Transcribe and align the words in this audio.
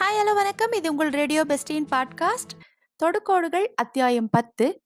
Hi 0.00 0.18
hello 0.18 0.34
வணக்கம். 0.34 0.72
இது 0.72 0.90
உங்கள் 0.90 1.10
ரேடியோ 1.10 1.44
பெஸ்டின் 1.44 1.86
பாட்காஸ்ட் 1.90 2.52
தொடுக்கோடுகள் 3.00 3.66
அத்தியாயம் 3.74 4.28
பத்து. 4.30 4.82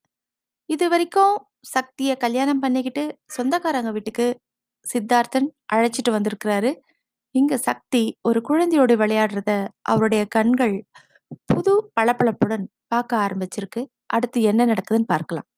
இது 0.66 0.88
வரைக்கும் 0.88 1.34
சக்தியை 1.60 2.16
கல்யாணம் 2.16 2.58
பண்ணிக்கிட்டு 2.58 3.04
சொந்தக்காரங்க 3.26 3.90
வீட்டுக்கு 3.90 4.26
சித்தார்த்தன் 4.86 5.48
அழைச்சிட்டு 5.72 6.10
வந்திருக்கிறாரு. 6.10 6.70
இங்க 7.30 7.56
சக்தி 7.56 8.02
ஒரு 8.22 8.40
குழந்தையோடு 8.48 8.96
விளையாடுறத 9.02 9.68
அவருடைய 9.82 10.24
கண்கள் 10.24 10.84
புது 11.44 11.92
பளபளப்புடன் 12.00 12.66
பார்க்க 12.86 13.16
ஆரம்பிச்சிருக்கு. 13.16 13.84
அடுத்து 14.06 14.42
என்ன 14.42 14.66
நடக்குதுன்னு 14.66 15.12
பார்க்கலாம். 15.14 15.48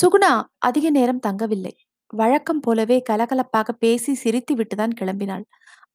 சுகுணா 0.00 0.42
அதிக 0.58 0.90
நேரம் 0.90 1.18
தங்கவில்லை. 1.18 1.74
வழக்கம் 2.12 2.60
போலவே 2.60 2.96
கலகலப்பாக 3.08 3.70
பேசி 3.78 4.12
சிரித்து 4.14 4.52
விட்டுதான் 4.54 4.94
கிளம்பினாள். 5.00 5.44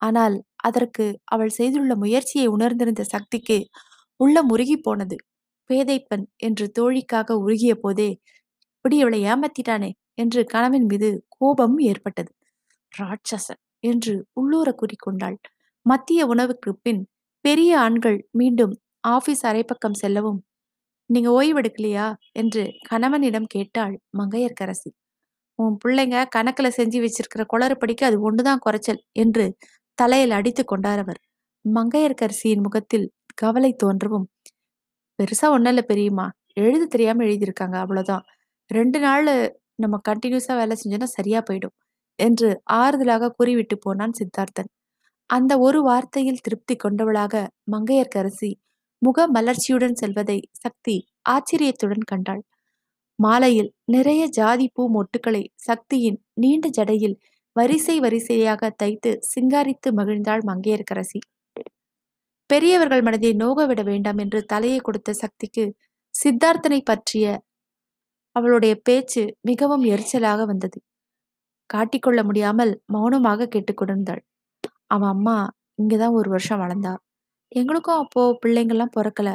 ஆனால் 0.02 0.36
அதற்கு 0.64 1.06
அவள் 1.26 1.54
செய்துள்ள 1.58 1.94
முயற்சியை 1.96 2.48
உணர்ந்திருந்த 2.48 3.04
சக்திக்கு 3.10 3.58
உள்ள 4.20 4.36
முருகி 4.44 4.78
போனது. 4.80 5.18
பேதைப்பன் 5.70 6.26
என்று 6.40 6.66
தோழிக்காக 6.80 7.38
உருகிய 7.44 7.74
போதே 7.76 8.10
இப்படி 8.76 8.98
இவளை 8.98 9.20
ஏமாத்திட்டானே 9.26 9.92
என்று 10.16 10.42
கணவன் 10.46 10.88
மீது 10.88 11.10
கோபமும் 11.38 11.84
ஏற்பட்டது. 11.92 12.32
ராட்சசன் 12.92 13.62
என்று 13.84 14.14
உள்ளூர 14.34 14.70
கூறிக்கொண்டாள் 14.80 15.38
மத்திய 15.86 16.22
உணவுக்கு 16.28 16.72
பின் 16.82 17.02
பெரிய 17.46 17.72
ஆண்கள் 17.80 18.20
மீண்டும் 18.34 18.74
ஆபீஸ் 19.10 19.44
அரைப்பக்கம் 19.46 20.00
செல்லவும் 20.02 20.40
நீங்க 21.10 21.30
ஓய்வெடுக்கலையா 21.40 22.08
என்று 22.34 22.64
கணவனிடம் 22.90 23.50
கேட்டாள் 23.56 23.96
மங்கையர்க்கரசி. 24.20 24.92
உன் 25.60 25.76
பிள்ளைங்க 25.84 26.18
கணக்குல 26.36 26.68
செஞ்சு 26.78 26.98
வச்சிருக்கிற 27.04 27.44
குளறுபடிக்கு 27.54 28.04
அது 28.04 28.18
ஒண்ணுதான் 28.28 28.64
குறைச்சல் 28.66 29.02
என்று 29.16 29.46
தலையில் 29.98 30.32
அடித்து 30.32 30.64
கொண்டார் 30.66 31.00
அவர். 31.00 31.20
மங்கையர்கரசியின் 31.66 32.64
முகத்தில் 32.64 33.08
கவலை 33.36 33.72
தோன்றவும் 33.84 34.28
பெருசா 35.20 35.48
ஒண்ணும் 35.50 35.74
இல்ல 35.74 35.82
பெரியம்மா. 35.82 36.28
எழுத 36.54 36.84
தெரியாம 36.86 37.24
எழுதியிருக்காங்க. 37.24 37.78
அவ்வளவுதான். 37.78 38.26
ரெண்டு 38.70 39.00
நாள் 39.00 39.28
நம்ம 39.76 39.96
கண்டினியூஸா 40.10 40.54
வேலை 40.58 40.76
செஞ்சோன்னா 40.82 41.10
சரியா 41.18 41.40
போயிடும் 41.50 41.76
என்று 42.20 42.50
ஆறுதலாக 42.74 43.32
கூறிவிட்டு 43.32 43.76
போனான் 43.78 44.18
சித்தார்த்தன். 44.20 44.70
அந்த 45.30 45.54
ஒரு 45.60 45.80
வார்த்தையில் 45.84 46.44
திருப்தி 46.44 46.76
கொண்டவளாக 46.76 47.36
மங்கையர்க்கரசி 47.72 48.52
முக 49.02 49.28
மலர்ச்சியுடன் 49.36 49.98
செல்வதை 50.04 50.40
சக்தி 50.60 50.96
ஆச்சரியத்துடன் 51.30 52.06
கண்டாள். 52.06 52.44
மாலையில் 53.20 53.70
நிறைய 53.86 54.24
ஜாதி 54.30 54.66
பூ 54.74 54.84
மொட்டுக்களை 54.96 55.44
சக்தியின் 55.68 56.18
நீண்ட 56.34 56.68
ஜடையில் 56.70 57.16
வரிசை 57.56 57.96
வரிசையாக 58.00 58.70
தைத்து 58.82 59.12
சிங்காரித்து 59.32 59.90
மகிழ்ந்தாள் 59.92 60.44
மங்கையர்க்கரசி. 60.50 61.20
பெரியவர்கள் 62.50 63.04
மனதை 63.04 63.32
நோக 63.34 63.66
விட 63.66 63.82
வேண்டாம் 63.84 64.18
என்று 64.18 64.40
தலையை 64.46 64.80
கொடுத்த 64.80 65.14
சக்திக்கு 65.14 65.64
சித்தார்த்தனை 66.16 66.80
பற்றிய 66.82 67.26
அவளுடைய 68.36 68.74
பேச்சு 68.84 69.24
மிகவும் 69.42 69.84
எரிச்சலாக 69.86 70.42
வந்தது. 70.46 70.78
காட்டிக்கொள்ள 71.70 72.20
முடியாமல் 72.24 72.74
மௌனமாக 72.86 73.50
கேட்டுக்கொண்டிருந்தாள் 73.56 74.22
அவன் 74.88 75.12
அம்மா 75.16 75.38
இங்கதான் 75.80 76.18
ஒரு 76.20 76.30
வருஷம் 76.30 76.62
வளர்ந்தா. 76.64 76.94
எங்களுக்கும் 77.52 78.02
அப்போ 78.04 78.22
பிள்ளைங்கள்லாம் 78.44 78.96
பிறக்கல. 78.98 79.30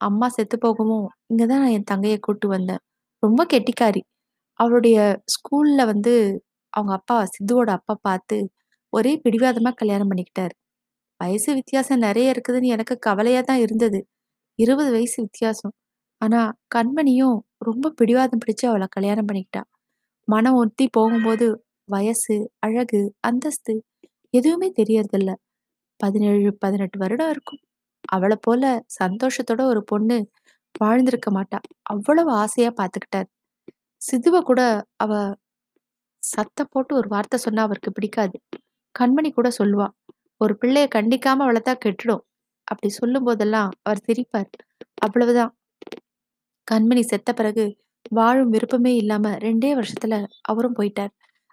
அம்மா 0.00 0.26
செத்து 0.28 0.56
போகவும் 0.58 1.06
இங்கதான் 1.30 1.62
நான் 1.64 1.74
என் 1.78 1.90
தங்கையை 1.92 2.18
கூட்டு 2.20 2.46
வந்தேன். 2.48 2.82
ரொம்ப 3.24 3.40
கெட்டிக்காரி. 3.52 4.02
அவளுடைய 4.60 4.98
ஸ்கூல்ல 5.34 5.82
வந்து 5.86 6.14
அவங்க 6.72 6.92
அப்பா 6.92 7.16
சித்துவோட 7.32 7.70
அப்பா 7.70 7.94
பார்த்து 8.02 8.36
ஒரே 8.92 9.12
பிடிவாதமா 9.24 9.70
கல்யாணம் 9.74 10.10
பண்ணிக்கிட்டாரு. 10.10 10.54
வயசு 11.20 11.50
வித்தியாசம் 11.54 12.04
நிறைய 12.06 12.34
இருக்குதுன்னு 12.34 12.74
எனக்கு 12.76 12.94
கவலையா 12.98 13.42
தான் 13.42 13.60
இருந்தது. 13.60 14.00
இருபது 14.58 14.90
வயசு 14.92 15.18
வித்தியாசம். 15.22 15.74
ஆனா 16.20 16.40
கண்மணியும் 16.74 17.36
ரொம்ப 17.60 17.92
பிடிவாதம் 17.96 18.42
பிடிச்சு 18.44 18.66
அவளை 18.66 18.88
கல்யாணம் 18.90 19.28
பண்ணிக்கிட்டா. 19.28 19.62
மனம் 20.28 20.54
ஒத்தி 20.54 20.86
போகும்போது 20.92 21.46
வயசு 21.88 22.36
அழகு 22.58 23.00
அந்தஸ்து 23.20 23.74
எதுவுமே 24.34 24.68
தெரியறதில்ல. 24.80 25.32
பதினேழு 26.00 26.50
பதினெட்டு 26.56 26.98
வருடம் 26.98 27.30
இருக்கும். 27.30 27.60
அவளை 28.08 28.36
போல 28.42 28.64
சந்தோஷத்தோட 29.02 29.62
ஒரு 29.64 29.82
பொண்ணு 29.84 30.18
வாழ்ந்திருக்க 30.80 31.28
மாட்டா. 31.30 31.58
அவ்வளவு 31.82 32.30
ஆசையா 32.34 32.70
பார்த்துக்கிட்டார் 32.70 33.28
சிதுவ 34.02 34.40
கூட 34.40 34.60
அவ 34.96 35.12
சத்த 36.22 36.60
போட்டு 36.70 36.92
ஒரு 36.94 37.08
வார்த்தை 37.08 37.38
சொன்னா 37.38 37.62
அவருக்கு 37.62 37.90
பிடிக்காது. 37.92 38.36
கண்மணி 38.94 39.30
கூட 39.32 39.48
சொல்லுவா 39.58 39.88
ஒரு 40.40 40.54
பிள்ளைய 40.62 40.86
கண்டிக்காம 40.94 41.46
வளர்த்தா 41.46 41.74
கெட்டுடும். 41.84 42.22
அப்படி 42.68 42.88
சொல்லும் 42.92 43.24
போதெல்லாம் 43.24 43.70
அவர் 43.82 44.04
சிரிப்பார். 44.06 44.50
அவ்வளவுதான். 45.02 45.52
கண்மணி 46.68 47.02
செத்த 47.02 47.32
பிறகு 47.32 47.64
வாழும் 48.10 48.50
விருப்பமே 48.50 48.92
இல்லாம 48.96 49.30
ரெண்டே 49.38 49.70
வருஷத்துல 49.74 50.14
அவரும் 50.42 50.76
போயிட்டார். 50.76 51.12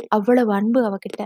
அவ்வளவு 0.09 0.51
அன்பு 0.53 0.81
அவகிட்ட. 0.89 1.21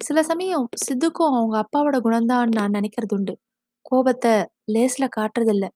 சில 0.00 0.22
சமயம் 0.22 0.66
சித்துக்கும் 0.84 1.36
அவங்க 1.36 1.56
அப்பாவோட 1.64 1.98
குணம்தான் 2.04 2.50
நான் 2.54 2.72
நினைக்கிறது 2.72 3.14
உண்டு. 3.14 3.34
கோபத்தை 3.82 4.34
லேஸ்ல 4.72 5.06
காட்டுறதில்ல. 5.18 5.66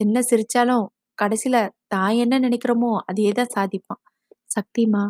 என்ன 0.00 0.20
சிரிச்சாலும் 0.30 0.86
கடைசியில 1.18 1.56
தான் 1.88 2.14
என்ன 2.16 2.34
நினைக்கிறோமோ 2.40 2.90
அதையே 3.10 3.32
தான் 3.32 3.54
சாதிப்பான். 3.56 4.00
சக்திமா 4.50 5.02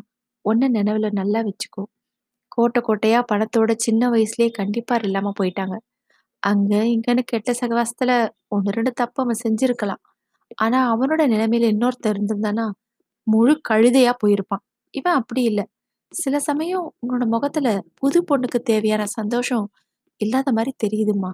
ஒன்ன 0.45 0.69
நினைவுல 0.77 1.09
நல்லா 1.13 1.41
வச்சுக்கோ. 1.45 1.85
கோட்டை 2.53 2.81
கோட்டையா 2.85 3.21
பணத்தோட 3.31 3.73
சின்ன 3.79 4.03
வயசுலயே 4.11 4.51
கண்டிப்பா 4.61 4.97
இல்லாம 5.03 5.33
போயிட்டாங்க. 5.41 5.77
அங்க 6.43 6.75
இங்கன்னு 6.95 7.23
கெட்ட 7.27 7.53
சகவாசத்துல 7.61 8.13
ஒன்னு 8.49 8.77
ரெண்டு 8.79 8.93
தப்பு 8.95 9.21
அவன் 9.25 9.43
செஞ்சிருக்கலாம். 9.45 10.03
ஆனா 10.59 10.79
அவனோட 10.93 11.23
நிலைமையில 11.35 11.71
இன்னொருத்தர் 11.75 12.15
இருந்திருந்தானா 12.15 12.67
முழு 13.27 13.55
கழுதையா 13.71 14.13
போயிருப்பான். 14.23 14.65
இவன் 14.95 15.19
அப்படி 15.21 15.43
இல்ல. 15.45 15.61
சில 16.13 16.37
சமயம் 16.41 16.87
உன்னோட 17.03 17.25
முகத்துல 17.29 17.69
புது 18.01 18.21
பொண்ணுக்கு 18.31 18.61
தேவையான 18.71 19.05
சந்தோஷம் 19.19 19.67
இல்லாத 20.21 20.53
மாதிரி 20.53 20.73
தெரியுதுமா 20.85 21.31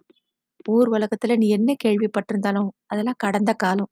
ஊர் 0.69 0.89
உலகத்துல 0.97 1.37
நீ 1.37 1.49
என்ன 1.51 1.71
கேள்விப்பட்டிருந்தாலும் 1.85 2.71
அதெல்லாம் 2.89 3.21
கடந்த 3.25 3.53
காலம். 3.57 3.91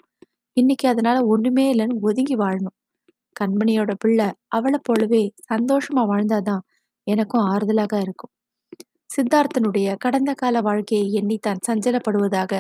இன்னைக்கு 0.56 0.86
அதனால 0.88 1.18
ஒண்ணுமே 1.26 1.64
இல்லைன்னு 1.72 1.96
ஒதுங்கி 2.00 2.34
வாழணும். 2.36 2.76
கண்மணியோட 3.36 3.92
பிள்ளை 3.98 4.26
அவளை 4.48 4.78
போலவே 4.84 5.22
சந்தோஷமா 5.50 6.02
வாழ்ந்தாதான் 6.10 6.62
எனக்கும் 7.06 7.46
ஆறுதலாக 7.50 7.94
இருக்கும். 8.02 8.32
சித்தார்த்தனுடைய 9.10 9.88
கடந்த 9.98 10.30
கால 10.34 10.56
வாழ்க்கையை 10.60 11.06
எண்ணி 11.12 11.36
தான் 11.38 11.62
சஞ்சலப்படுவதாக 11.68 12.52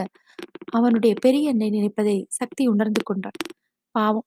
அவனுடைய 0.78 1.14
பெரிய 1.22 1.52
எண்ணை 1.52 1.68
நினைப்பதை 1.70 2.16
சக்தி 2.40 2.64
உணர்ந்து 2.68 3.02
கொண்டான். 3.04 3.38
பாவம் 3.94 4.26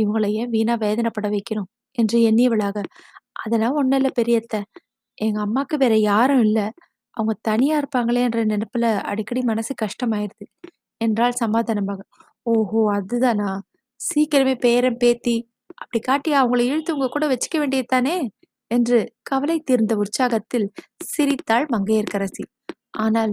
இவங்களை 0.00 0.30
ஏன் 0.40 0.50
வீணா 0.50 0.74
வேதனைப்பட 0.84 1.28
வைக்கணும் 1.34 1.70
என்று 1.98 2.18
எண்ணியவளாக 2.30 2.78
அதெல்லாம் 3.44 3.78
ஒண்ணும் 3.80 4.00
இல்ல 4.00 4.10
பெரியத்த. 4.12 4.54
எங்க 5.18 5.38
அம்மாக்கு 5.46 5.76
வேற 5.78 5.94
யாரும் 6.04 6.42
இல்ல. 6.46 6.60
அவங்க 7.16 7.34
தனியா 7.42 7.76
இருப்பாங்களே 7.80 8.22
என்ற 8.26 8.40
நினைப்புல 8.46 8.86
அடிக்கடி 9.10 9.42
மனசு 9.44 9.74
கஷ்டமாயிருது 9.84 10.46
என்றால் 11.00 11.40
சமாதானமாக. 11.42 12.00
ஓஹோ! 12.46 12.80
அதுதானா? 12.94 13.50
சீக்கிரமே 14.00 14.54
பேரன் 14.60 14.98
பேத்தி 14.98 15.36
அப்படி 15.78 15.98
காட்டி 16.00 16.30
அவங்கள 16.32 16.60
இழுத்து 16.66 16.94
உங்க 16.94 17.08
கூட 17.08 17.24
வச்சுக்க 17.28 17.56
வேண்டியது 17.58 17.88
தானே 17.88 18.16
என்று 18.70 18.98
கவலை 19.22 19.56
தீர்ந்த 19.60 19.94
உற்சாகத்தில் 19.96 20.66
சிரித்தாள் 21.06 21.66
மங்கையர்க்கரசி. 21.70 22.44
ஆனால் 22.98 23.32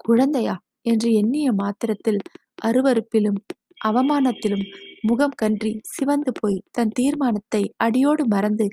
குழந்தையா? 0.00 0.54
என்று 0.86 1.08
எண்ணிய 1.14 1.48
மாத்திரத்தில் 1.54 2.20
அருவருப்பிலும் 2.64 3.38
அவமானத்திலும் 3.80 4.64
முகம் 5.02 5.36
கன்றி 5.36 5.72
சிவந்து 5.92 6.32
போய் 6.40 6.62
தன் 6.70 6.92
தீர்மானத்தை 6.92 7.62
அடியோடு 7.78 8.24
மறந்து 8.26 8.66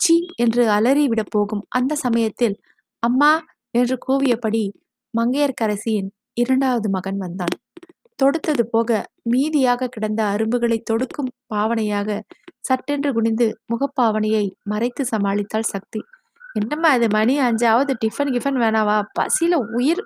சீ 0.00 0.14
என்று 0.36 0.62
அலறிவிட 0.76 1.22
போகும் 1.28 1.64
அந்த 1.70 1.96
சமயத்தில் 2.04 2.56
அம்மா 3.02 3.32
என்று 3.74 3.96
கூவியபடி 4.06 4.64
மங்கையர்க்கரசியின் 5.14 6.10
இரண்டாவது 6.36 6.88
மகன் 6.90 7.18
வந்தான். 7.18 7.54
தொடுத்தது 8.18 8.62
போக 8.74 8.90
மீதியாக 9.32 9.88
கிடந்த 9.88 10.20
அரும்புகளை 10.24 10.78
தொடுக்கும் 10.90 11.30
பாவனையாக 11.46 12.18
சட்டென்று 12.60 13.10
குனிந்து 13.12 13.46
முகப்பாவனையை 13.72 14.44
மறைத்து 14.62 15.02
சமாளித்தாள் 15.12 15.70
சக்தி. 15.74 16.00
என்னம்மா 16.54 16.90
இது? 16.94 17.06
மணி 17.08 17.34
அஞ்சாவது. 17.38 17.92
டிஃபன் 18.04 18.32
கிஃபன் 18.34 18.60
வேணாவா 18.62 18.96
பசியில 19.18 19.54
உயிர் 19.78 20.02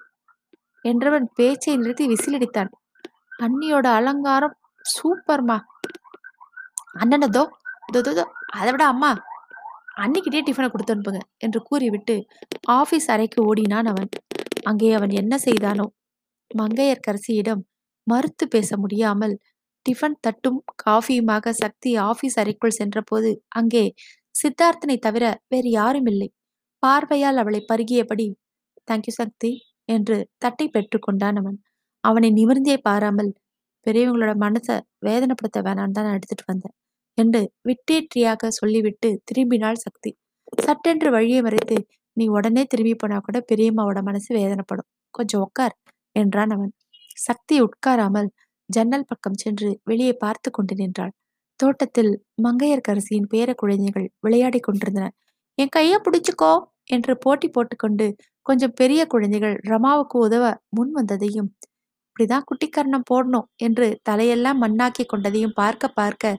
என்றவன் 0.85 1.27
பேச்சை 1.39 1.75
நிறுத்தி 1.77 2.05
விசிலடித்தான். 2.09 2.71
அண்ணியோட 3.45 3.87
அலங்காரம் 3.99 4.57
சூப்பர்மா. 4.85 5.59
அண்ணனதோ 7.01 7.45
தோ 7.95 8.01
அதை 8.59 8.71
விட 8.73 8.85
அம்மா 8.87 9.11
அன்னிக்கிட்டே 10.03 10.41
டிஃபனை 10.47 10.69
கொடுத்து 10.71 10.95
அனுப்புங்க 10.95 11.21
என்று 11.39 11.61
கூறிவிட்டு 11.63 12.15
ஆபீஸ் 12.77 13.09
அறைக்கு 13.15 13.41
ஓடினான் 13.49 13.91
அவன். 13.93 14.11
அங்கே 14.65 14.91
அவன் 14.99 15.13
என்ன 15.21 15.35
செய்தானோ 15.47 15.87
மங்கையர்க்கரசியிடம் 16.51 17.63
மறுத்து 18.07 18.45
பேச 18.49 18.77
முடியாமல் 18.77 19.35
டிஃபன் 19.87 20.19
தட்டும் 20.21 20.59
காஃபியுமாக 20.85 21.53
சக்தி 21.63 21.91
ஆபீஸ் 22.09 22.37
அறைக்குள் 22.43 22.79
சென்றபோது 22.81 23.31
அங்கே 23.51 23.85
சித்தார்த்தனை 24.35 24.97
தவிர 24.99 25.25
வேறு 25.49 25.71
யாரும் 25.73 26.09
இல்லை. 26.13 26.29
பார்வையால் 26.83 27.41
அவளை 27.43 27.61
பருகியபடி 27.71 28.27
தேங்க்யூ 28.89 29.15
சக்தி 29.19 29.51
என்று 29.89 30.17
தட்டை 30.39 30.67
பெற்றுக்கொண்டான் 30.75 31.39
அவன். 31.43 31.59
அவனை 32.05 32.29
நிமிர்ந்தே 32.39 32.77
பாராமல் 32.89 33.31
பெரியவங்களோட 33.87 34.33
மனசை 34.45 34.77
வேதனைப்படுத்த 35.07 35.59
வேணான்னு 35.67 35.97
தான் 35.97 36.07
நான் 36.09 36.19
எடுத்துட்டு 36.19 36.47
வந்தேன் 36.51 36.77
என்று 37.19 37.41
விட்டேற்றியாக 37.69 38.51
சொல்லிவிட்டு 38.61 39.09
திரும்பினாள் 39.29 39.83
சக்தி. 39.87 40.11
சட்டென்று 40.59 41.11
வழியை 41.17 41.41
மறைத்து 41.43 41.77
நீ 42.17 42.25
உடனே 42.37 42.63
திரும்பி 42.73 42.95
போனா 42.97 43.19
கூட 43.21 43.39
பெரியம்மாவோட 43.51 44.01
மனசு 44.09 44.31
வேதனைப்படும். 44.39 44.89
கொஞ்சம் 45.15 45.45
உட்கார் 45.47 45.75
என்றான் 46.17 46.53
அவன். 46.57 46.73
சக்தி 47.21 47.57
உட்காராமல் 47.61 48.29
ஜன்னல் 48.69 49.09
பக்கம் 49.11 49.41
சென்று 49.43 49.69
வெளியே 49.85 50.15
பார்த்து 50.17 50.49
கொண்டு 50.51 50.75
நின்றாள். 50.75 51.13
தோட்டத்தில் 51.61 52.13
மங்கையர்கரசியின் 52.45 53.31
பேர 53.33 53.49
குழந்தைகள் 53.55 54.07
விளையாடி 54.21 54.61
கொண்டிருந்தன. 54.61 55.07
என் 55.59 55.75
கைய 55.77 55.95
பிடிச்சுக்கோ 56.05 56.53
என்று 56.87 57.13
போட்டி 57.25 57.49
போட்டுக்கொண்டு 57.49 58.07
கொஞ்சம் 58.47 58.77
பெரிய 58.81 59.01
குழந்தைகள் 59.07 59.57
ரமாவுக்கு 59.71 60.17
உதவ 60.19 60.45
முன் 60.77 60.93
வந்ததையும் 60.99 61.51
இப்படிதான் 62.07 62.47
குட்டிக்கரணம் 62.49 63.09
போடணும் 63.11 63.49
என்று 63.59 63.87
தலையெல்லாம் 64.09 64.59
மண்ணாக்கி 64.65 65.05
கொண்டதையும் 65.07 65.55
பார்க்க 65.55 65.89
பார்க்க 66.01 66.33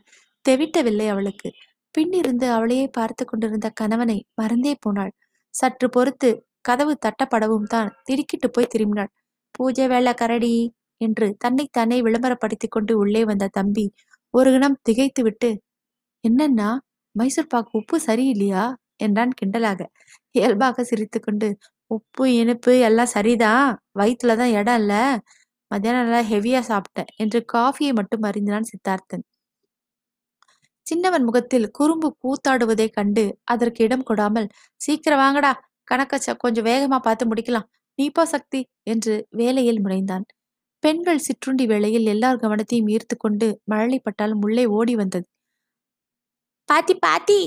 தெவிட்டவில்லை 0.46 1.08
அவளுக்கு. 1.08 1.50
பின்னிருந்து 1.96 2.48
அவளையே 2.50 2.86
பார்த்து 2.90 3.24
கொண்டிருந்த 3.26 3.68
கணவனை 3.72 4.18
மறந்தே 4.40 4.74
போனாள். 4.80 5.12
சற்று 5.54 5.88
பொறுத்து 5.90 6.30
கதவு 6.62 6.94
தட்டப்படவும் 7.06 7.70
தான் 7.74 7.90
திடுக்கிட்டு 8.04 8.48
போய் 8.50 8.72
திரும்பினாள். 8.74 9.12
பூஜை 9.62 9.88
வேலை 9.88 10.14
கரடி 10.14 10.56
என்று 11.02 11.28
தன்னைத்தானே 11.38 12.02
விளம்பரப்படுத்தி 12.02 12.68
கொண்டு 12.70 12.94
உள்ளே 12.98 13.26
வந்த 13.26 13.52
தம்பி 13.52 13.86
ஒரு 14.34 14.52
கணம் 14.52 14.78
திகைத்து 14.84 15.24
விட்டு 15.24 15.50
என்னன்னா 16.24 16.70
மைசூர் 17.16 17.48
பாக்கு 17.48 17.74
உப்பு 17.80 17.98
சரியில்லையா? 18.08 18.64
என்றான் 18.98 19.34
கிண்டலாக. 19.40 19.82
இயல்பாக 20.32 20.84
சிரித்துக்கொண்டு 20.84 21.50
உப்பு 21.92 22.26
இனிப்பு 22.34 22.74
எல்லாம் 22.80 23.14
சரிதான் 23.16 23.68
வயிற்றுலதான் 24.00 24.54
இடம் 24.60 24.80
இல்ல. 24.82 24.94
மத்தியானம் 25.72 26.04
நல்லா 26.04 26.22
ஹெவியா 26.30 26.62
சாப்பிட்டேன் 26.72 27.12
என்று 27.18 27.40
காஃபியை 27.54 27.94
மட்டும் 27.94 28.24
அறிந்தான் 28.24 28.70
சித்தார்த்தன். 28.72 29.26
சின்னவன் 30.86 31.24
முகத்தில் 31.24 31.68
குறும்பு 31.72 32.08
கூத்தாடுவதைக் 32.24 32.94
கண்டு 32.94 33.24
அதற்கு 33.46 33.84
இடம் 33.84 34.08
கொடாமல் 34.10 34.48
சீக்கிரம் 34.82 35.20
வாங்கடா. 35.20 35.52
கணக்க 35.92 36.36
கொஞ்சம் 36.38 36.66
வேகமா 36.66 37.00
பார்த்து 37.00 37.26
முடிக்கலாம். 37.26 37.68
நீப்பா 38.00 38.24
சக்தி 38.26 38.62
என்று 38.84 39.14
வேலையில் 39.32 39.84
முனைந்தான். 39.86 40.26
பெண்கள் 40.84 41.18
சிற்றுண்டி 41.18 41.66
வேளையில் 41.66 42.06
எல்லார் 42.06 42.38
கவனத்தையும் 42.38 42.90
ஈர்த்து 42.90 43.16
கொண்டு 43.18 43.48
மழலைப்பட்டால் 43.72 44.36
முள்ளே 44.42 44.66
ஓடி 44.70 44.96
வந்தது. 44.96 45.26
பாத்தி 46.70 46.96
பாத்தி 46.98 47.40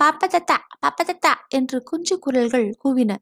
பாப்பதத்தா 0.00 0.56
பாப்பதத்தா 0.82 1.32
என்று 1.48 1.82
குஞ்சு 1.82 2.18
குரல்கள் 2.18 2.68
கூவின. 2.84 3.12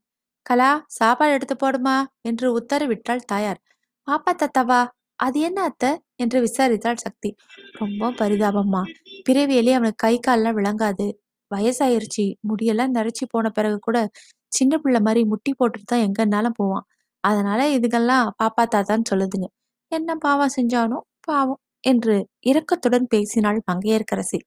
கலா 0.46 0.70
சாப்பாடு 0.88 1.32
எடுத்து 1.32 1.55
போடுமா 1.55 1.96
என்று 2.23 2.46
உத்தரவிட்டாள் 2.58 3.26
தாயார். 3.26 3.61
பாப்பா 4.08 4.32
தத்தாவா 4.34 4.81
அது 5.19 5.40
என்ன 5.40 5.62
அத்தை? 5.62 5.90
என்று 6.14 6.38
விசாரித்தாள் 6.40 7.02
சக்தி. 7.05 7.31
ரொம்ப 7.73 8.11
பரிதாபம்மா. 8.11 8.82
பிறவியிலே 9.25 9.73
அவனுக்கு 9.73 10.02
கை 10.05 10.14
கால்லாம் 10.26 10.58
விளங்காது. 10.58 11.06
வயசாயிருச்சு. 11.50 12.25
முடியெல்லாம் 12.49 12.94
நரைச்சி 12.94 13.25
போன 13.31 13.50
பிறகு 13.50 13.78
கூட 13.78 13.99
சின்ன 14.58 14.75
பிள்ளை 14.79 15.00
மாதிரி 15.00 15.23
முட்டி 15.25 15.53
போட்டுட்டு 15.58 15.87
தான் 15.87 16.05
எங்கன்னாலும் 16.06 16.58
போவான். 16.61 16.87
அதனால 17.25 17.61
இதுக்கெல்லாம் 17.76 18.26
பாப்பா 18.41 18.64
தாத்தான்னு 18.75 19.11
சொல்லுதுங்க. 19.12 19.49
என்ன 19.93 20.11
பாவம் 20.26 20.55
செஞ்சானோ 20.58 20.99
பாவம் 21.29 21.61
என்று 21.85 22.17
இரக்கத்துடன் 22.50 23.06
பேசினாள் 23.14 23.58
மங்கையர்க்கரசி 23.70 24.38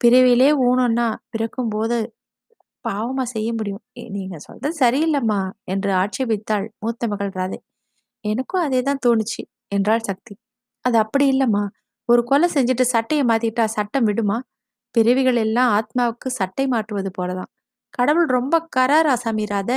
பிறவிலே 0.00 0.48
ஊனம்னா 0.66 1.06
பிறக்கும் 1.32 1.70
போது 1.70 1.96
பாவமா 2.84 3.24
செய்ய 3.34 3.48
முடியும். 3.52 3.82
நீங்க 4.16 4.36
சொல்றது 4.46 4.74
சரியில்லைம்மா 4.82 5.40
என்று 5.64 5.90
ஆட்சேபித்தாள் 6.02 6.66
மூத்த 6.84 7.08
மகள் 7.12 7.32
ராதை. 7.38 7.58
எனக்கும் 8.24 8.64
அதே 8.66 8.80
தான் 8.82 9.02
தோணுச்சு 9.06 9.42
என்றாள் 9.76 10.06
சக்தி. 10.10 10.34
அது 10.84 10.96
அப்படி 11.04 11.26
இல்லைம்மா. 11.34 11.64
ஒரு 12.08 12.22
கொலை 12.24 12.48
செஞ்சுட்டு 12.56 12.84
சட்டையை 12.94 13.24
மாத்திட்டா 13.30 13.64
சட்டம் 13.76 14.06
விடுமா? 14.10 14.38
பிறவிகள் 14.94 15.38
எல்லாம் 15.46 15.70
ஆத்மாவுக்கு 15.78 16.28
சட்டை 16.40 16.66
மாற்றுவது 16.74 17.10
போலதான். 17.18 17.50
கடவுள் 17.98 18.28
ரொம்ப 18.36 18.54
கராரா 18.76 19.14
சமீராத. 19.24 19.70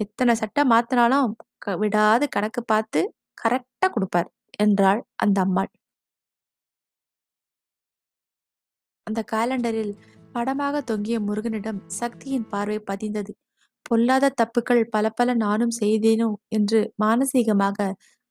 எத்தனை 0.00 0.32
சட்டை 0.34 0.62
மாத்தினாலும் 0.72 1.30
விடாது 1.82 2.24
கணக்கு 2.36 2.62
பார்த்து 2.64 3.00
கரெக்டா 3.38 3.86
கொடுப்பார் 3.94 4.28
என்றாள் 4.58 5.00
அந்த 5.16 5.38
அம்மாள். 5.46 5.70
அந்த 9.06 9.20
காலண்டரில் 9.32 9.92
படமாக 10.34 10.80
தொங்கிய 10.82 11.16
முருகனிடம் 11.20 11.80
சக்தியின் 12.00 12.48
பார்வை 12.50 12.78
பதிந்தது. 12.90 13.32
பொல்லாத 13.86 14.32
தப்புக்கள் 14.40 14.82
பல 14.94 15.06
பல 15.10 15.34
நானும் 15.44 15.74
செய்தேனோ 15.80 16.28
என்று 16.48 16.80
மானசீகமாக 17.02 17.78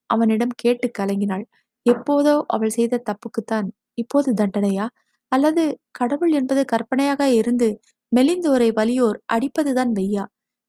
அவனிடம் 0.09 0.53
கேட்டு 0.55 0.87
கலங்கினாள். 0.99 1.45
எப்போதோ 1.85 2.35
அவள் 2.55 2.75
செய்த 2.77 3.01
தப்புக்குத்தான் 3.09 3.67
இப்போது 3.95 4.29
தண்டனையா? 4.41 4.85
அல்லது 5.31 5.63
கடவுள் 5.91 6.33
என்பது 6.39 6.61
கற்பனையாக 6.65 7.21
இருந்து 7.39 7.69
மெலிந்தோரை 8.11 8.67
வலியோர் 8.71 9.17
அடிப்பதுதான் 9.33 9.91
வெய்யா 9.95 10.23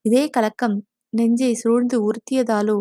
இதே 0.05 0.23
கலக்கம் 0.29 0.77
நெஞ்சை 1.13 1.51
சூழ்ந்து 1.55 1.97
உறுத்தியதாலோ? 2.07 2.79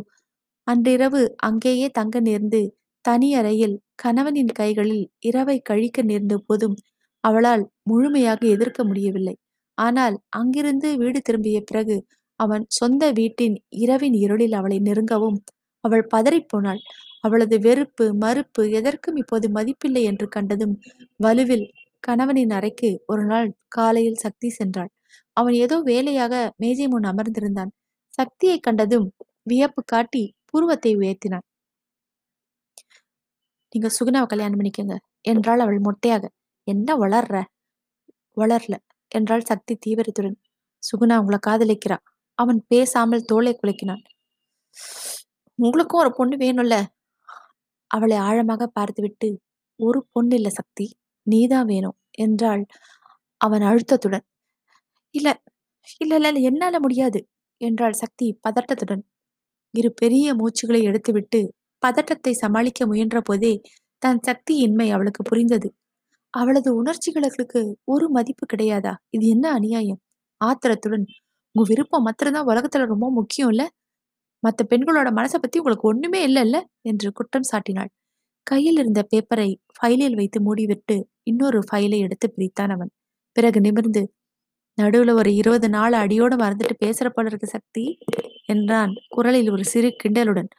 அன்றிரவு 0.67 1.21
அங்கேயே 1.39 1.87
தங்க 1.89 2.19
நேர்ந்து 2.19 2.61
தனி 3.05 3.29
அறையில் 3.35 3.75
கணவனின் 3.95 4.51
கைகளில் 4.51 5.05
இரவை 5.19 5.57
கழிக்க 5.61 6.01
நேர்ந்த 6.03 6.35
போதும் 6.37 6.75
அவளால் 7.23 7.63
முழுமையாக 7.83 8.41
எதிர்க்க 8.47 8.81
முடியவில்லை. 8.83 9.35
ஆனால் 9.77 10.15
அங்கிருந்து 10.29 10.89
வீடு 10.97 11.19
திரும்பிய 11.21 11.59
பிறகு 11.61 11.97
அவன் 12.39 12.63
சொந்த 12.69 13.03
வீட்டின் 13.11 13.55
இரவின் 13.77 14.15
இருளில் 14.15 14.55
அவளை 14.59 14.77
நெருங்கவும் 14.79 15.39
அவள் 15.83 16.05
பதறிப்போனாள் 16.15 16.81
அவளது 17.21 17.55
வெறுப்பு 17.59 18.05
மறுப்பு 18.15 18.63
எதற்கும் 18.71 19.17
இப்போது 19.17 19.47
மதிப்பில்லை 19.49 20.03
என்று 20.03 20.27
கண்டதும் 20.27 20.75
வலுவில் 21.23 21.65
கணவனின் 22.07 22.53
அறைக்கு 22.57 22.89
ஒரு 23.05 23.23
நாள் 23.25 23.49
காலையில் 23.67 24.21
சக்தி 24.21 24.49
சென்றாள். 24.59 24.91
அவன் 25.37 25.55
ஏதோ 25.55 25.77
வேலையாக 25.81 26.33
மேஜை 26.57 26.87
முன் 26.87 27.07
அமர்ந்திருந்தான். 27.11 27.71
சக்தியை 28.13 28.57
கண்டதும் 28.59 29.07
வியப்பு 29.43 29.81
காட்டி 29.85 30.23
புருவத்தை 30.45 30.91
உயர்த்தினான். 30.95 31.45
நீங்க 33.75 33.87
சுகுணாவை 33.97 34.27
கல்யாணம் 34.27 34.59
பண்ணிக்கங்க 34.59 34.95
என்றாள் 35.25 35.59
அவள் 35.59 35.79
மொட்டையாக. 35.79 36.23
என்ன 36.67 36.89
வளர்ற? 36.95 37.35
வளரல 38.37 38.75
என்றாள் 39.11 39.47
சக்தி 39.49 39.73
தீவிரத்துடன். 39.85 40.37
சுகுணா 40.83 41.15
உங்களை 41.19 41.39
காதலிக்கிறா. 41.47 41.97
அவன் 42.39 42.59
பேசாமல் 42.67 43.25
தோலை 43.25 43.53
குலைக்கினான். 43.53 44.03
உங்களுக்கும் 45.59 46.01
ஒரு 46.03 46.11
பொண்ணு 46.13 46.35
வேணும்ல. 46.37 46.75
அவளை 47.91 48.17
ஆழமாக 48.19 48.63
பார்த்துவிட்டு 48.77 49.29
ஒரு 49.79 49.99
பொண்ணு 50.13 50.35
இல்ல 50.35 50.49
சக்தி. 50.51 50.85
நீதான் 51.27 51.69
வேணும் 51.71 51.95
என்றாள் 52.19 52.63
அவன் 53.41 53.65
அழுத்தத்துடன். 53.69 54.25
இல்ல 55.15 55.29
இல்ல 56.01 56.15
இல்ல 56.21 56.41
என்னால 56.49 56.75
முடியாது 56.81 57.19
என்றாள் 57.61 57.99
சக்தி 58.01 58.27
பதட்டத்துடன். 58.45 59.03
இரு 59.73 59.89
பெரிய 60.01 60.35
மூச்சுகளை 60.35 60.81
எடுத்துவிட்டு 60.89 61.41
பதட்டத்தை 61.83 62.33
சமாளிக்க 62.35 62.87
முயன்ற 62.87 63.17
போதே 63.21 63.53
தன் 64.01 64.21
சக்தியின்மை 64.27 64.87
அவளுக்கு 64.91 65.23
புரிந்தது. 65.23 65.69
அவளது 66.33 66.69
உணர்ச்சிகளுக்கு 66.75 67.61
ஒரு 67.87 68.07
மதிப்பு 68.09 68.45
கிடையாதா? 68.47 68.93
இது 69.11 69.25
என்ன 69.27 69.45
அநியாயம்? 69.53 70.01
ஆத்திரத்துடன். 70.41 71.05
உங்க 71.55 71.65
விருப்பம் 71.71 72.05
மாத்திரம்தான் 72.07 72.49
உலகத்துல 72.51 72.87
ரொம்ப 72.87 73.07
முக்கியம் 73.19 73.51
இல்ல 73.51 73.63
மத்த 74.43 74.61
பெண்களோட 74.71 75.09
மனசை 75.17 75.37
பத்தி 75.39 75.59
உங்களுக்கு 75.59 75.89
ஒண்ணுமே 75.89 76.21
இல்ல 76.23 76.39
இல்ல 76.47 76.57
என்று 76.85 77.09
குற்றம் 77.13 77.49
சாட்டினாள். 77.51 77.91
கையில் 78.47 78.79
இருந்த 78.81 79.01
பேப்பரை 79.11 79.49
ஃபைலில் 79.77 80.15
வைத்து 80.15 80.39
மூடிவிட்டு 80.41 80.95
இன்னொரு 81.23 81.59
ஃபைலை 81.69 81.99
எடுத்து 81.99 82.27
பிரித்தான் 82.35 82.73
அவன். 82.75 82.91
பிறகு 83.35 83.59
நிமிர்ந்து 83.61 84.01
நடுவுல 84.77 85.13
ஒரு 85.13 85.31
இருபது 85.35 85.67
நாள் 85.69 85.95
அடியோட 85.95 86.33
மறந்துட்டு 86.35 86.75
பேசுற 86.85 87.07
போல 87.09 87.29
இருக்கு 87.29 87.47
சக்தி 87.47 87.85
என்றான் 88.45 88.93
குரலில் 89.09 89.49
ஒரு 89.51 89.63
சிறு 89.65 89.89
கிண்டலுடன். 90.03 90.49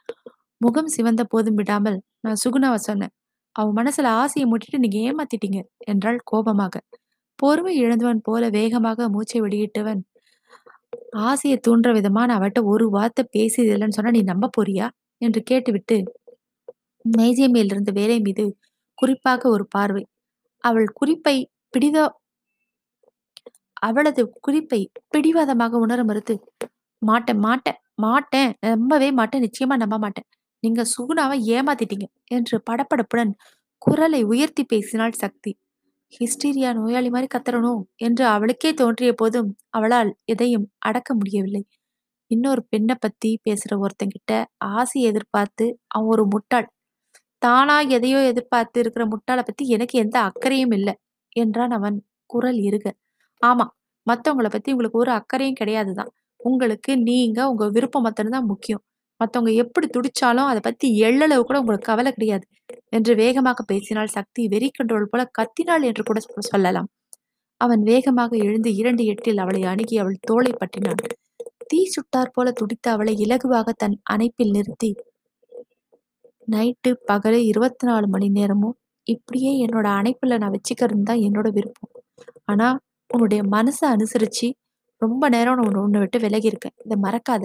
முகம் 0.60 0.90
சிவந்த 0.96 1.22
போதும் 1.24 1.58
விடாமல் 1.60 1.98
நான் 2.20 2.40
சுகுணாவை 2.44 2.80
சொன்னேன். 2.80 3.12
அவன் 3.56 3.76
மனசுல 3.80 4.10
ஆசையை 4.22 4.46
முட்டிட்டு 4.50 4.78
நீங்க 4.78 4.98
ஏமாத்திட்டீங்க 5.08 5.60
என்றாள் 5.86 6.18
கோபமாக. 6.24 6.74
பொறுமை 7.38 7.74
இழந்தவன் 7.76 8.22
போல 8.24 8.44
வேகமாக 8.50 9.08
மூச்சை 9.08 9.40
வெளியிட்டவன். 9.42 10.00
ஆசையை 11.28 11.56
தூண்டுற 11.68 11.90
விதமா 11.98 12.22
நான் 12.26 12.40
அவட்ட 12.40 12.60
ஒரு 12.64 12.86
வார்த்தை 12.90 13.24
பேசியது 13.30 13.72
இல்லைன்னு 13.74 13.96
சொன்னா 13.98 14.12
நீ 14.18 14.22
நம்ப 14.24 14.50
போறியா? 14.58 14.88
என்று 15.20 15.40
கேட்டுவிட்டு 15.42 15.96
மேஜை 17.16 17.46
மேலிருந்த 17.48 17.90
வேலை 17.92 18.18
மீது 18.20 18.44
குறிப்பாக 18.98 19.42
ஒரு 19.48 19.64
பார்வை. 19.68 20.04
அவள் 20.64 20.88
குறிப்பை 20.94 21.36
பிடித 21.74 21.96
அவளது 23.82 24.22
குறிப்பை 24.40 24.80
பிடிவாதமாக 25.08 25.78
உணர 25.78 26.00
மறுத்து 26.04 26.34
மாட்டேன் 27.02 27.40
மாட்டேன் 27.40 27.78
மாட்டேன் 27.96 28.50
நம்பவே 28.66 29.08
மாட்டேன் 29.12 29.44
நிச்சயமா 29.46 29.76
நம்ப 29.76 29.96
மாட்டேன் 29.98 30.28
நீங்க 30.62 30.82
சுகுணாவை 30.92 31.36
ஏமாத்திட்டீங்க 31.56 32.06
என்று 32.28 32.56
படப்படப்புடன் 32.70 33.32
குரலை 33.82 34.20
உயர்த்தி 34.24 34.62
பேசினாள் 34.64 35.14
சக்தி. 35.14 35.50
ஹிஸ்டீரியா 36.12 36.70
நோயாளி 36.74 37.08
மாதிரி 37.10 37.28
கத்தரணும் 37.34 37.82
என்று 37.98 38.24
அவளுக்கே 38.26 38.70
தோன்றிய 38.74 39.12
போதும் 39.12 39.50
அவளால் 39.68 40.10
எதையும் 40.24 40.66
அடக்க 40.78 41.10
முடியவில்லை. 41.14 41.62
இன்னொரு 42.30 42.62
பெண்ணை 42.70 42.96
பத்தி 43.00 43.30
பேசுற 43.44 43.72
ஒருத்தங்கிட்ட 43.84 44.32
ஆசை 44.74 45.02
எதிர்பார்த்து 45.02 45.66
அவன் 45.88 46.08
ஒரு 46.08 46.24
முட்டாள் 46.26 46.68
தானா 47.42 47.76
எதையோ 47.88 48.18
எதிர்பார்த்து 48.22 48.78
இருக்கிற 48.80 49.04
முட்டாளை 49.06 49.42
பத்தி 49.42 49.64
எனக்கு 49.68 49.96
எந்த 49.98 50.16
அக்கறையும் 50.20 50.72
இல்லை 50.72 50.94
என்றான் 51.36 51.70
அவன் 51.70 51.96
குரல் 52.30 52.60
இருக 52.60 52.86
ஆமா 53.42 53.66
மத்தவங்களை 54.06 54.50
பத்தி 54.50 54.72
உங்களுக்கு 54.72 54.98
ஒரு 54.98 55.12
அக்கறையும் 55.12 55.58
கிடையாதுதான் 55.60 56.10
உங்களுக்கு 56.40 56.92
நீங்க 57.00 57.38
உங்க 57.50 57.64
விருப்பம் 57.68 58.02
மட்டும்தான் 58.02 58.46
முக்கியம். 58.46 58.82
மத்தவங்க 59.20 59.52
எப்படி 59.54 59.86
துடிச்சாலும் 59.86 60.48
அதை 60.50 60.60
பத்தி 60.60 60.86
எள்ளளவு 60.98 61.42
கூட 61.42 61.56
உங்களுக்கு 61.60 61.90
கவலை 61.90 62.10
கிடையாது 62.12 62.44
என்று 62.88 63.12
வேகமாக 63.14 63.64
பேசினால் 63.64 64.14
சக்தி 64.16 64.42
வெறி 64.48 64.68
கண்ட்ரோல் 64.70 65.10
போல 65.10 65.22
கத்தினாள் 65.38 65.86
என்று 65.90 66.02
கூட 66.02 66.18
சொல்லலாம். 66.50 66.88
அவன் 67.60 67.82
வேகமாக 67.82 68.32
எழுந்து 68.36 68.70
இரண்டு 68.74 69.04
எட்டில் 69.04 69.38
அவளை 69.38 69.62
அணுகி 69.62 69.96
அவள் 69.98 70.18
தோலை 70.20 70.52
பற்றினான். 70.52 71.02
தீ 71.66 71.80
சுட்டார் 71.94 72.34
போல 72.34 72.48
துடித்த 72.52 72.86
அவளை 72.90 73.14
இலகுவாக 73.24 73.72
தன் 73.76 73.96
அணைப்பில் 74.12 74.50
நிறுத்தி 74.50 74.90
நைட்டு 76.48 76.90
பகல் 77.04 77.38
இருபத்தி 77.42 77.84
நாலு 77.86 78.06
மணி 78.06 78.28
நேரமும் 78.28 78.76
இப்படியே 79.06 79.50
என்னோட 79.64 79.86
அணைப்பில் 79.98 80.40
நான் 80.42 80.54
வச்சுக்கிறது 80.56 81.02
தான் 81.02 81.22
என்னோட 81.26 81.48
விருப்பம். 81.52 81.92
ஆனால் 82.44 82.78
உன்னுடைய 83.10 83.40
மனசை 83.52 83.86
அனுசரித்து 83.88 84.48
ரொம்ப 85.02 85.24
நேரம் 85.28 85.58
நான் 85.58 85.82
உன்னை 85.82 86.00
விட்டு 86.00 86.18
விலகி 86.20 86.48
இருக்கேன். 86.48 86.76
இதை 86.84 86.96
மறக்காத 87.02 87.44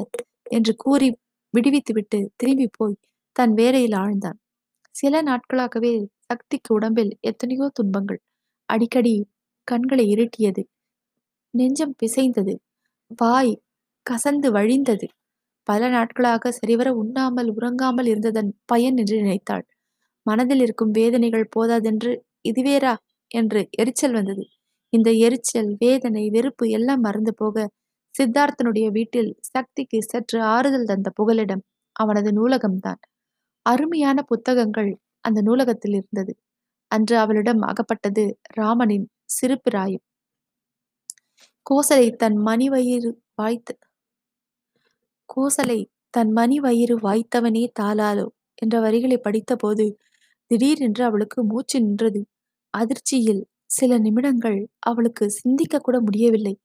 என்று 0.52 0.74
கூறி 0.76 1.10
விடுவித்து 1.54 1.94
விட்டு 1.94 2.20
திரும்பி 2.36 2.68
போய் 2.78 2.96
தன் 3.36 3.54
வேலையில் 3.54 3.98
ஆழ்ந்தான். 3.98 4.38
சில 4.96 5.22
நாட்களாகவே 5.22 5.94
சக்திக்கு 6.26 6.70
உடம்பில் 6.74 7.12
எத்தனையோ 7.22 7.68
துன்பங்கள். 7.74 8.22
அடிக்கடி 8.70 9.16
கண்களை 9.68 10.06
இருட்டியது. 10.16 10.64
நெஞ்சம் 11.54 11.96
பிசைந்தது. 12.02 12.54
வாய் 13.22 13.54
கசந்து 14.06 14.50
வழிந்தது. 14.52 15.08
பல 15.68 15.82
நாட்களாக 15.90 16.52
சரிவர 16.52 16.90
உண்ணாமல் 16.94 17.50
உறங்காமல் 17.56 18.08
இருந்ததன் 18.08 18.50
பயன் 18.66 18.98
என்று 18.98 19.16
நினைத்தாள். 19.22 19.66
மனதில் 20.26 20.62
இருக்கும் 20.62 20.92
வேதனைகள் 20.92 21.52
போதாதென்று 21.56 22.12
இதுவேரா? 22.50 22.94
என்று 23.32 23.62
எரிச்சல் 23.82 24.12
வந்தது. 24.12 24.44
இந்த 24.94 25.10
எரிச்சல் 25.26 25.72
வேதனை 25.80 26.24
வெறுப்பு 26.30 26.66
எல்லாம் 26.70 27.00
மறந்து 27.00 27.34
போக 27.36 27.66
சித்தார்த்தனுடைய 28.16 28.88
வீட்டில் 28.92 29.32
சக்திக்கு 29.52 30.00
சற்று 30.04 30.40
ஆறுதல் 30.48 30.90
தந்த 30.92 31.10
புகலிடம் 31.16 31.64
அவனது 31.96 32.32
நூலகம்தான். 32.32 33.02
அருமையான 33.66 34.18
புத்தகங்கள் 34.24 34.92
அந்த 35.26 35.40
நூலகத்தில் 35.42 35.96
இருந்தது. 36.00 36.34
அன்று 36.92 37.16
அவளிடம் 37.18 37.62
அகப்பட்டது 37.64 38.24
ராமனின் 38.54 39.08
சிறுபிராயம் 39.28 40.04
கோசலை 41.66 42.08
தன் 42.16 42.38
மணி 42.42 42.68
வயிறு 42.70 43.10
வாய்த்து 43.36 43.74
கோசலை 45.34 45.80
தன் 46.14 46.32
மணி 46.32 46.58
வயிறு 46.60 46.96
வாய்த்தவனே 47.00 47.64
தாளாலோ 47.80 48.28
என்ற 48.56 48.76
வரிகளை 48.80 49.18
படித்தபோது 49.24 49.86
திடீரென்று 50.52 51.04
அவளுக்கு 51.04 51.40
மூச்சு 51.44 51.78
நின்றது. 51.82 52.22
அதிர்ச்சியில் 52.74 53.44
சில 53.70 53.98
நிமிடங்கள் 53.98 54.60
அவளுக்கு 54.82 55.26
சிந்திக்க 55.32 55.80
கூட 55.80 55.98
முடியவில்லை. 56.02 56.56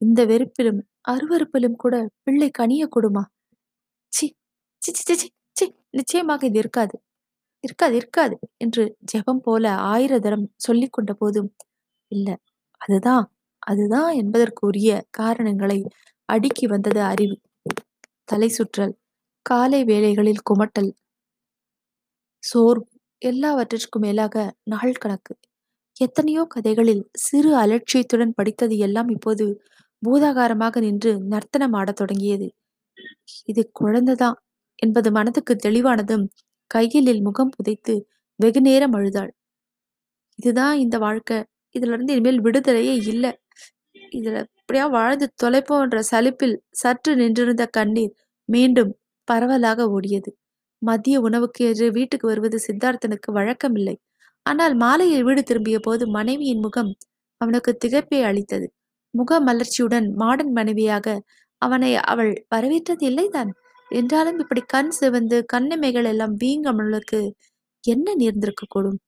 இந்த 0.00 0.20
வெறுப்பிலும் 0.26 0.80
அருவருப்பிலும் 1.08 1.76
கூட 1.76 1.94
பிள்ளை 2.24 2.50
கனியக்கூடுமா 2.58 3.24
சி 4.12 4.26
சி 4.82 4.92
சி, 4.98 5.14
சி 5.14 5.28
சி, 5.56 5.66
நிச்சயமாக 5.90 6.46
இது 6.46 6.58
இருக்காது. 6.58 6.96
இருக்காது 7.64 7.94
இருக்காது 7.96 8.36
என்று 8.58 8.84
ஜெபம் 9.12 9.42
போல 9.42 9.64
ஆயிர 9.90 10.12
தரம் 10.20 10.46
சொல்லிக் 10.58 10.92
கொண்ட 10.92 11.12
போதும் 11.14 11.50
இல்ல 12.12 12.28
அதுதான் 12.80 13.26
அதுதான் 13.62 14.10
என்பதற்குரிய 14.14 14.90
காரணங்களை 15.12 15.78
அடுக்கி 16.28 16.66
வந்தது 16.66 17.00
அறிவு. 17.04 17.36
தலை 18.30 18.48
சுற்றல் 18.48 18.94
காலை 19.46 19.80
வேளைகளில் 19.84 20.44
குமட்டல் 20.48 20.90
சோர்வு 22.42 22.86
எல்லாவற்றிற்கும் 23.22 24.04
மேலாக 24.04 24.34
நாள் 24.64 25.00
கணக்கு. 25.00 25.32
எத்தனையோ 25.96 26.42
கதைகளில் 26.48 27.02
சிறு 27.18 27.50
அலட்சியத்துடன் 27.56 28.36
படித்தது 28.36 28.76
எல்லாம் 28.78 29.08
இப்போது 29.08 29.46
பூதாகாரமாக 30.02 30.80
நின்று 30.80 31.12
நர்த்தனம் 31.26 31.72
ஆடத் 31.72 31.96
தொடங்கியது. 31.96 32.48
இது 33.46 33.62
குழந்தைதான் 33.80 34.38
என்பது 34.78 35.08
மனதுக்கு 35.12 35.54
தெளிவானதும் 35.66 36.24
கையிலில் 36.70 37.22
முகம் 37.22 37.52
புதைத்து 37.56 37.94
வெகு 38.40 38.60
நேரம் 38.60 38.92
அழுதாள். 38.92 39.32
இதுதான் 40.38 40.76
இந்த 40.78 40.96
வாழ்க்கை. 40.98 41.38
இதுல 41.74 41.94
இருந்து 41.94 42.14
இனிமேல் 42.14 42.42
விடுதலையே 42.42 42.94
இல்லை. 43.12 43.32
இதுல 44.12 44.38
இப்படியா 44.70 44.88
வாழ்ந்து 44.90 45.26
தொலைப்போன்ற 45.42 46.00
சலிப்பில் 46.10 46.52
சற்று 46.80 47.12
நின்றிருந்த 47.16 47.64
கண்ணீர் 47.70 48.12
மீண்டும் 48.48 48.90
பரவலாக 49.28 49.86
ஓடியது. 49.90 50.30
மதிய 50.82 51.16
உணவுக்கு 51.20 51.62
என்று 51.64 51.86
வீட்டுக்கு 51.90 52.26
வருவது 52.28 52.58
சித்தார்த்தனுக்கு 52.58 53.30
வழக்கமில்லை. 53.32 53.94
ஆனால் 54.46 54.74
மாலையில் 54.74 55.24
வீடு 55.24 55.42
திரும்பிய 55.42 55.78
போது 55.78 56.06
மனைவியின் 56.08 56.60
முகம் 56.60 56.90
அவனுக்கு 57.40 57.72
திகைப்பை 57.84 58.20
அளித்தது. 58.22 58.66
முக 59.14 59.40
மலர்ச்சியுடன் 59.40 60.06
மாடன் 60.22 60.52
மனைவியாக 60.52 61.16
அவனை 61.62 61.90
அவள் 62.04 62.32
வரவேற்றது 62.48 63.04
இல்லைதான். 63.10 63.50
என்றாலும் 63.90 64.38
இப்படி 64.38 64.62
கண் 64.66 64.92
சிவந்து 65.00 65.40
கண்ணிமைகள் 65.46 66.04
எல்லாம் 66.04 66.36
வீங்கமலுக்கு 66.44 67.22
என்ன 67.84 68.14
நேர்ந்திருக்க 68.14 68.68
கூடும்? 68.68 69.00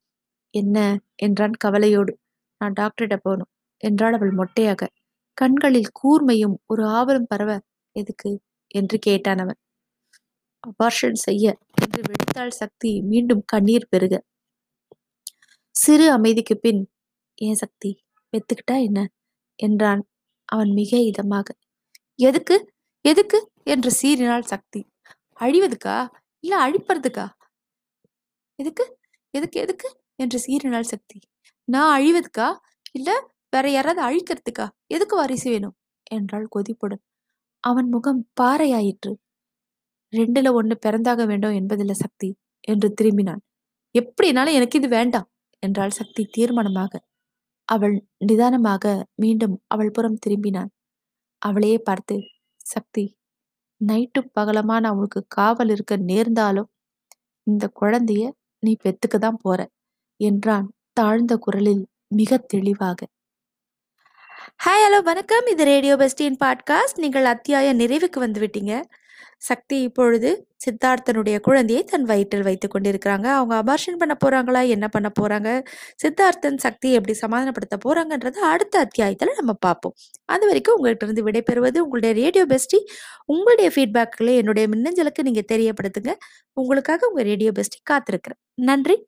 என்ன? 0.54 0.76
என்றான் 1.19 1.57
கவலையோடு. 1.66 2.14
நான் 2.61 2.78
டாக்டரிட 2.81 3.16
போகணும். 3.23 3.52
என்றாள் 3.83 4.16
அவள் 4.19 4.35
மொட்டையாக. 4.40 4.83
கண்களில் 5.35 5.91
கூர்மையும் 6.03 6.55
ஒரு 6.67 6.85
ஆவலும் 6.85 7.27
பரவ 7.27 7.61
எதுக்கு? 7.93 8.41
என்று 8.67 8.99
கேட்டான் 8.99 9.39
அவன். 9.39 9.59
அபார்ஷன் 10.65 11.12
செய்ய 11.12 11.59
என்று 11.81 12.03
வெடித்தாள் 12.03 12.49
சக்தி 12.49 13.03
மீண்டும் 13.03 13.43
கண்ணீர் 13.47 13.89
பெருக. 13.89 14.23
சிறு 15.71 16.11
அமைதிக்கு 16.11 16.59
பின் 16.59 16.91
ஏன் 17.35 17.55
சக்தி? 17.55 18.05
பெத்துக்கிட்டா 18.33 18.83
என்ன? 18.83 19.09
என்றான் 19.55 20.09
அவன் 20.45 20.71
மிக 20.71 20.97
இதமாக. 20.97 21.49
எதுக்கு? 22.15 22.73
எதுக்கு? 23.01 23.51
என்று 23.65 23.91
சீறினாள் 24.03 24.41
சக்தி. 24.41 24.87
அழிவதுக்கா? 25.41 26.09
இல்ல 26.41 26.71
அழிப்பறதுக்கா? 26.71 27.27
எதுக்கு? 28.59 28.99
எதுக்கு? 29.31 29.61
எதுக்கு? 29.61 30.01
என்று 30.15 30.39
சீறினாள் 30.47 30.91
சக்தி. 30.93 31.19
நான் 31.65 32.01
அழிவதுக்கா? 32.01 32.57
இல்ல 32.93 33.32
வேற 33.53 33.67
யாராவது 33.71 34.01
அழிக்கிறதுக்கா? 34.03 34.67
எதுக்கு 34.87 35.15
வாரிசு 35.17 35.49
வேணும்? 35.51 35.75
என்றாள் 36.11 36.47
கொதிப்புடன். 36.55 37.03
அவன் 37.65 37.89
முகம் 37.89 38.23
பாறையாயிற்று. 38.41 39.13
ரெண்டுல 40.13 40.49
ஒன்று 40.53 40.75
பிறந்தாக 40.87 41.27
வேண்டும் 41.27 41.57
என்பதில்ல 41.61 41.95
சக்தி 41.97 42.29
என்று 42.65 42.89
திரும்பினான். 43.01 43.43
எப்படினாலும் 43.95 44.57
எனக்கு 44.59 44.79
இது 44.79 44.89
வேண்டாம் 44.89 45.29
என்றாள் 45.63 45.97
சக்தி 46.01 46.23
தீர்மானமாக. 46.37 46.93
அவள் 47.69 47.97
நிதானமாக 48.25 48.85
மீண்டும் 49.15 49.57
அவள் 49.67 49.93
புறம் 49.93 50.21
திரும்பினான். 50.27 50.71
அவளையே 51.43 51.79
பார்த்து 51.81 52.17
சக்தி 52.67 53.05
நைட்டு 53.81 54.21
பகலமா 54.39 54.77
நான் 54.81 54.97
உனக்கு 54.97 55.21
காவல் 55.29 55.71
இருக்க 55.71 55.95
நேர்ந்தாலும் 56.11 56.69
இந்த 57.47 57.65
குழந்தைய 57.81 58.25
நீ 58.63 58.73
பெத்துக்க 58.85 59.17
தான் 59.19 59.41
போற 59.43 59.61
என்றான் 60.21 60.67
தாழ்ந்த 60.93 61.33
குரலில் 61.39 61.85
மிக 62.15 62.39
தெளிவாக. 62.53 63.01
ஹாய் 64.61 64.83
ஹலோ 64.83 64.99
வணக்கம். 65.03 65.47
இது 65.51 65.65
ரேடியோ 65.65 65.95
பெஸ்டின் 66.01 66.37
பாட்காஸ்ட். 66.43 66.99
நீங்கள் 67.05 67.25
அத்தியாய 67.31 67.69
நிறைவுக்கு 67.75 68.19
வந்து 68.19 68.41
விட்டீங்க. 68.41 68.75
சக்தி 69.39 69.77
இப்பொழுது 69.83 70.31
சித்தார்த்தனுடைய 70.65 71.37
குழந்தையை 71.41 71.81
தன் 71.85 72.07
வயிற்றில் 72.11 72.45
வைத்து 72.49 72.69
கொண்டிருக்கிறாங்க. 72.69 73.27
அவங்க 73.39 73.55
அபார்ஷன் 73.63 73.99
பண்ண 73.99 74.15
போகிறாங்களா 74.25 74.61
என்ன 74.69 74.89
பண்ண 74.89 75.11
போகிறாங்க 75.21 75.49
சித்தார்த்தன் 76.03 76.61
சக்தியை 76.67 76.95
எப்படி 76.99 77.17
சமாதானப்படுத்த 77.23 77.79
போகிறாங்கன்றது 77.87 78.39
அடுத்த 78.53 78.79
அத்தியாயத்தில் 78.79 79.37
நம்ம 79.41 79.57
பார்ப்போம். 79.67 79.97
அது 80.35 80.47
வரைக்கும் 80.47 80.77
உங்கள்கிட்ட 80.79 81.09
இருந்து 81.09 81.27
விடைபெறுவது 81.31 81.85
உங்களுடைய 81.87 82.15
ரேடியோ 82.23 82.47
பெஸ்டி. 82.55 82.81
உங்களுடைய 83.27 83.71
ஃபீட்பேக்களை 83.77 84.35
என்னுடைய 84.43 84.67
மின்னஞ்சலுக்கு 84.75 85.29
நீங்கள் 85.31 85.51
தெரியப்படுத்துங்க. 85.55 86.15
உங்களுக்காக 86.53 87.09
உங்கள் 87.13 87.29
ரேடியோ 87.33 87.53
பெஸ்டி 87.59 87.81
காத்திருக்கிறேன். 87.93 88.41
நன்றி. 88.55 88.99